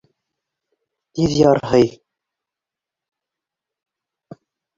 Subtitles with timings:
[1.19, 1.85] Тиҙ ярһый!